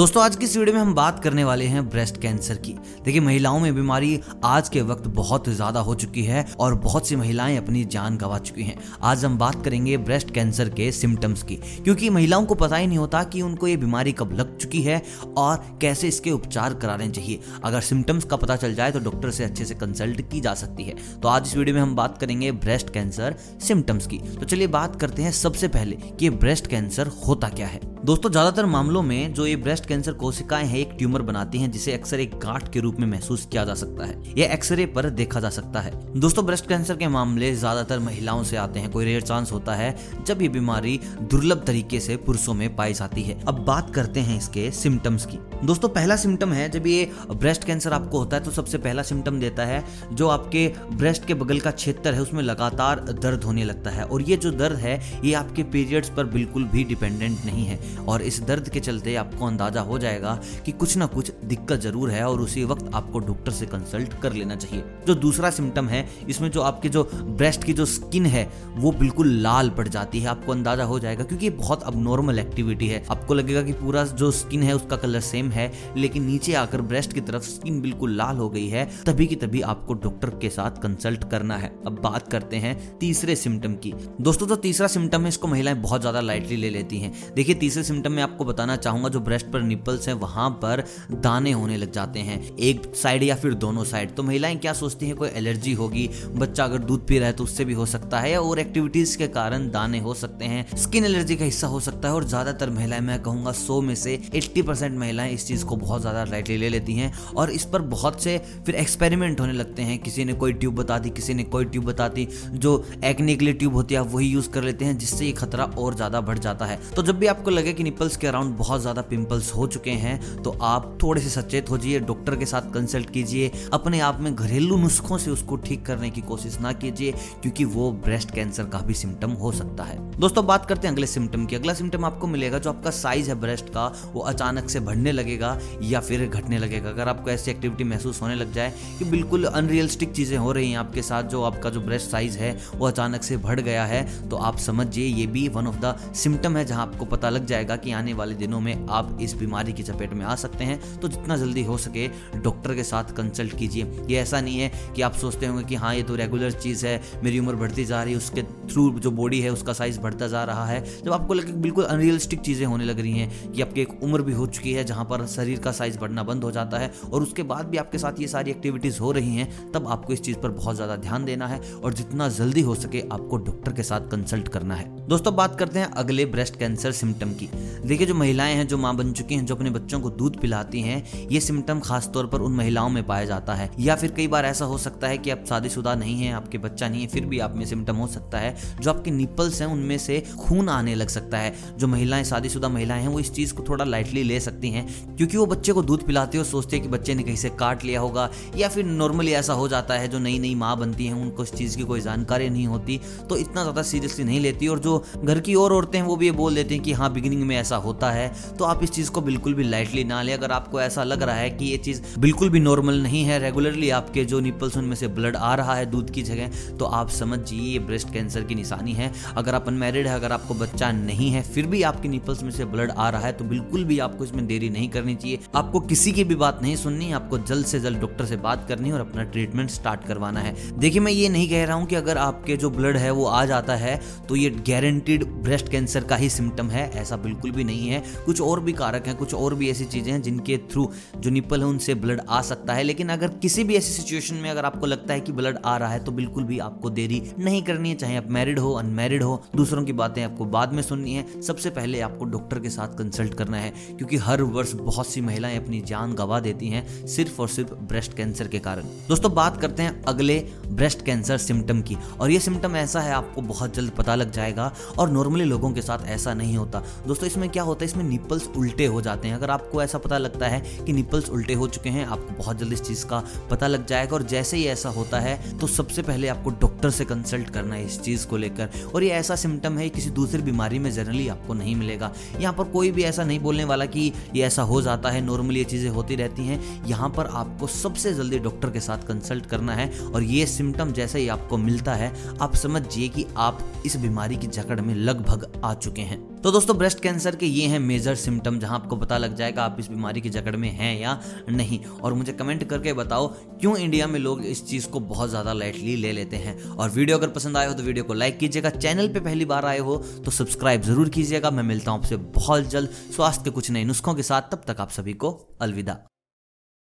[0.00, 2.72] दोस्तों, आज की इस वीडियो में हम बात करने वाले हैं ब्रेस्ट कैंसर की।
[3.04, 7.16] देखिए, महिलाओं में बीमारी आज के वक्त बहुत ज़्यादा हो चुकी है और बहुत सी
[7.16, 11.56] महिलाएँ अपनी जान गंवा चुकी हैं। आज हम बात करेंगे ब्रेस्ट कैंसर के सिम्टम्स की,
[11.56, 15.02] क्योंकि महिलाओं को पता ही नहीं होता कि उनको ये बीमारी कब लग चुकी है
[15.36, 19.44] और कैसे इसके उपचार कराने चाहिए। अगर सिम्टम्स का पता चल जाए तो डॉक्टर से
[19.44, 22.52] अच्छे से कंसल्ट की जा सकती है। तो आज इस वीडियो में हम बात करेंगे
[22.54, 27.48] ब्रेस्ट कैंसर सिम्टम्स की। तो चलिए बात करते हैं सबसे पहले कि ब्रेस्ट कैंसर होता
[27.50, 31.58] क्या है। दोस्तों, ज़्यादातर मामलों में जो ये ब्रेस्ट कैंसर कोशिकाएँ हैं, एक ट्यूमर बनाती
[31.58, 34.86] हैं, जिसे अक्सर एक गांठ के रूप में महसूस किया जा सकता है यह एक्सरे
[34.88, 38.90] पर देखा जा सकता है। दोस्तों ब्रेस्ट कैंसर के मामले ज़्यादातर महिलाओं से आते हैं।
[38.90, 39.94] कोई रेयर चांस होता है
[40.26, 44.36] जब ये बीमारी दुर्लभ तरीके से पुरुषों में पाई जाती है। अब बात करते हैं
[44.38, 48.50] इसके सिम्टम्स की। दोस्तों, पहला सिम्टम है, जब ये ब्रेस्ट कैंसर आपको होता है तो
[48.50, 53.00] सबसे पहला सिम्टम देता है, जो आपके ब्रेस्ट के बगल का क्षेत्र है, उसमें लगातार
[53.12, 56.84] दर्द होने लगता है। और ये जो दर्द है, ये आपके पीरियड्स पर बिल्कुल भी
[56.84, 61.06] डिपेंडेंट नहीं है। और इस दर्द के चलते आपको अंदाज़ा हो जाएगा कि कुछ ना
[61.06, 65.14] कुछ दिक्कत ज़रूर है और उसी वक्त आपको डॉक्टर से कंसल्ट कर लेना चाहिए। जो
[65.14, 69.70] दूसरा सिम्टम है, इसमें जो आपके जो ब्रेस्ट की जो स्किन है, वो बिल्कुल लाल
[69.70, 71.98] पड़ जाती है। आपको अंदाज़ा हो जाएगा क्योंकि ये बहुत अब
[72.30, 76.54] एक्टिविटी है। आपको लगेगा कि पूरा जो स्किन है, उसका कलर सेम है, लेकिन नीचे
[76.54, 80.30] आकर ब्रेस्ट की तरफ़ स्किन बिल्कुल लाल हो गई है, तभी की तभी आपको डॉक्टर
[80.30, 84.86] के साथ कंसल्ट करना है। अब बात करते हैं तीसरे सिम्टम की। दोस्तों, जो तीसरा
[84.86, 88.44] सिम्टम है, इसको महिलाएँ बहुत ज़्यादा लाइटली ले लेती हैं। देखिए, तीसरे सिम्टम में आपको
[88.44, 92.82] बताना चाहूँगा, जो ब्रेस्ट पर निपल्स हैं, वहाँ पर दाने होने लग जाते हैं। एक
[92.96, 96.08] साइड या फिर दोनों साइड तो महिलाएँ क्या सोचती हैं, कोई एलर्जी होगी?
[96.34, 99.16] बच्चा अगर दूध पी रहा है तो उससे भी हो सकता है, या और एक्टिविटीज़
[99.18, 100.66] के कारण दाने हो सकते हैं?
[100.76, 104.14] स्किन एलर्जी का हिस्सा हो सकता है, और ज़्यादातर महिलाएँ, मैं कहूँगा सौ में से
[104.34, 108.22] एट्टी महिलाएँ इस चीज़ को बहुत ज़्यादा लाइटली ले लेती हैं, और इस पर बहुत
[108.22, 108.36] से
[108.66, 111.84] फिर एक्सपेरिमेंट होने लगते हैं। किसी ने कोई ट्यूब बता दी, किसी ने कोई ट्यूब
[111.84, 112.72] बता दी, जो
[113.04, 115.94] एक्ने के लिए ट्यूब होती है वही यूज़ कर लेते हैं, जिससे ये खतरा और
[115.94, 119.02] ज़्यादा बढ़ जाता है। तो जब भी आपको लगे कि निपल्स के अराउंड बहुत ज़्यादा
[119.02, 123.10] पिंपल्स हो चुके हैं तो आप थोड़े से सचेत हो जाइए डॉक्टर के साथ कंसल्ट
[123.10, 127.12] कीजिए, अपने आप में घरेलू नुस्खों से उसको ठीक करने की कोशिश ना कीजिए,
[127.42, 131.06] क्योंकि वो ब्रेस्ट कैंसर का भी सिम्टम हो सकता है। दोस्तों, बात करते हैं अगले
[131.06, 134.80] सिम्टम की। अगला सिम्टम आपको मिलेगा, जो आपका साइज़ है ब्रेस्ट का, वो अचानक से
[134.80, 139.04] बढ़ने लगेगा या फिर घटने लगेगा। अगर आपको ऐसी एक्टिविटी महसूस होने लग जाए कि
[139.06, 142.86] बिल्कुल अनरियलिस्टिक चीज़ें हो रही हैं आपके साथ, जो आपका जो ब्रेस्ट साइज़ है, वो
[142.86, 146.64] अचानक से बढ़ गया है तो आप समझिए, ये भी वन ऑफ़ द सिम्टम है
[146.64, 150.12] जहाँ आपको पता लग जाएगा कि आने वाले दिनों में आप इस बीमारी की चपेट
[150.12, 152.08] में आ सकते हैं तो जितना जल्दी हो सके
[152.38, 155.94] डॉक्टर के साथ कंसल्ट कीजिए। ये ऐसा नहीं है कि आप सोचते होंगे कि हाँ
[155.94, 159.40] ये तो रेगुलर चीज़ है, मेरी उम्र बढ़ती जा रही है, उसके थ्रू जो बॉडी
[159.40, 163.00] है, उसका साइज़ बढ़ता जा रहा है। जब आपको लगे बिल्कुल अनरियलिस्टिक चीज़ें होने लग
[163.00, 165.98] रही हैं, कि आपकी एक उम्र भी हो चुकी है, जहाँ पर शरीर का साइज़
[165.98, 169.12] बढ़ना बंद हो जाता है, और उसके बाद भी आपके साथ ये सारी एक्टिविटीज़ हो
[169.12, 172.60] रही हैं, तब आपको इस चीज़ पर बहुत ज़्यादा ध्यान देना है, और जितना जल्दी
[172.60, 176.58] हो सके आपको डॉक्टर के साथ कंसल्ट करना है। दोस्तों बात करते हैं अगले ब्रेस्ट
[176.58, 177.48] कैंसर सिम्टम की।
[177.86, 180.80] देखिए, जो महिलाएँ हैं, जो माँ बन चुकी हैं जो अपने बच्चों को दूध पिलाती
[180.80, 184.46] हैं, ये सिम्टम खासतौर पर उन महिलाओं में पाया जाता है। या फिर कई बार
[184.46, 187.38] ऐसा हो सकता है कि आप शादीशुदा नहीं है, आपके बच्चा नहीं है, फिर भी
[187.38, 191.08] आप में सिम्टम हो सकता है, जो आपके निपल्स हैं, उनमें से खून आने लग
[191.08, 194.70] सकता है। जो महिलाएँ, शादीशुदा महिलाएँ हैं, वो इस चीज़ को थोड़ा लाइटली ले सकती
[194.70, 194.86] हैं,
[195.16, 197.84] क्योंकि वो बच्चे को दूध पिलाते हो सोचते हैं कि बच्चे ने कहीं से काट
[197.84, 201.14] लिया होगा, या फिर नॉर्मली ऐसा हो जाता है, जो नई नई माँ बनती हैं,
[201.14, 204.78] उनको इस चीज़ की कोई जानकारी नहीं होती तो इतना ज़्यादा सीरियसली नहीं लेती और
[204.78, 207.42] जो घर की और औरतें हैं, वो भी ये बोल देती हैं कि हाँ बिगिनिंग
[207.42, 210.52] में ऐसा होता है तो आप इस चीज़ को बिल्कुल भी लाइटली ना लें। अगर
[210.52, 214.24] आपको ऐसा लग रहा है कि ये चीज़ बिल्कुल भी नॉर्मल नहीं है रेगुलरली आपके
[214.24, 217.78] जो निपल्स उनमें से ब्लड आ रहा है दूध की जगह तो आप समझिए ये
[217.80, 221.66] ब्रेस्ट कैंसर की निशानी है। अगर आप अनमेरिड है, अगर आपको बच्चा नहीं है, फिर
[221.66, 224.68] भी आपके निपल्स में से ब्लड आ रहा है तो बिल्कुल भी आपको इसमें देरी
[224.70, 228.26] नहीं करनी चाहिए। आपको किसी की भी बात नहीं सुननी, आपको जल्द से जल्द डॉक्टर
[228.26, 231.76] से बात करनी और अपना ट्रीटमेंट स्टार्ट करवाना है। देखिए, मैं ये नहीं कह रहा
[231.76, 235.68] हूँ कि अगर आपके जो ब्लड है, वो आ जाता है तो ये गारंटीड ब्रेस्ट
[235.68, 239.18] कैंसर का ही सिम्टम है, ऐसा बिल्कुल भी नहीं है। कुछ और भी कारक हैं,
[239.18, 242.74] कुछ और भी ऐसी चीज़ें हैं जिनके थ्रू जो निपल है, उनसे ब्लड आ सकता
[242.74, 245.76] है। लेकिन अगर किसी भी ऐसी सिचुएशन में अगर आपको लगता है कि ब्लड आ
[245.76, 249.22] रहा है तो बिल्कुल भी आपको देरी नहीं करनी है, चाहे आप मैरिड हो अनमैरिड
[249.22, 252.88] हो। दूसरों की बातें आपको बाद में सुननी है। सबसे पहले आपको डॉक्टर के साथ
[252.88, 257.40] कंसल्ट करना है, क्योंकि हर वर्ष बहुत सी महिलाएँ अपनी जान गवा देती हैं, सिर्फ़
[257.42, 261.96] और सिर्फ़ ब्रेस्ट कैंसर के कारण। दोस्तों, बात करते हैं अगले ब्रेस्ट कैंसर सिम्टम की।
[262.20, 265.82] और ये सिम्टम ऐसा है, आपको बहुत जल्द पता लग जाएगा। और नॉर्मली लोगों के
[265.82, 267.90] साथ ऐसा नहीं होता। दोस्तों, इसमें क्या होता है?
[267.90, 271.66] इसमें निपल्स उल्टे जाते हैं। अगर आपको ऐसा पता लगता है कि निपल्स उल्टे हो
[271.68, 274.88] चुके हैं, आपको बहुत जल्द इस चीज़ का पता लग जाएगा। और जैसे ही ऐसा
[274.88, 278.70] होता है तो सबसे पहले आपको डॉक्टर से कंसल्ट करना है इस चीज़ को लेकर।
[278.94, 282.64] और ये ऐसा सिम्टम है, किसी दूसरी बीमारी में जनरली आपको नहीं मिलेगा। यहाँ पर
[282.64, 285.88] कोई भी ऐसा नहीं बोलने वाला कि ये ऐसा हो जाता है नॉर्मली ये चीज़ें
[285.90, 290.22] होती रहती हैं। यहाँ पर आपको सबसे जल्दी डॉक्टर के साथ कंसल्ट करना है। और
[290.22, 294.80] ये सिम्टम जैसे ही आपको मिलता है, आप समझिए कि आप इस बीमारी की जकड़
[294.80, 298.74] में लगभग आ चुके हैं। तो दोस्तों ब्रेस्ट कैंसर के ये हैं मेजर सिम्टम जहाँ
[298.74, 302.32] आपको पता लग जाएगा आप इस बीमारी की जकड़ में हैं या नहीं। और मुझे
[302.32, 303.26] कमेंट करके बताओ,
[303.60, 306.58] क्यों इंडिया में लोग इस चीज़ को बहुत ज़्यादा लाइटली ले लेते हैं?
[306.64, 309.66] और वीडियो अगर पसंद आए हो तो वीडियो को लाइक कीजिएगा। चैनल पर पहली बार
[309.66, 313.70] आए हो तो सब्सक्राइब ज़रूर कीजिएगा। मैं मिलता हूँ आपसे बहुत जल्द। स्वास्थ्य के कुछ
[313.70, 315.98] नए नुस्खों के साथ, तब तक आप सभी को अलविदा।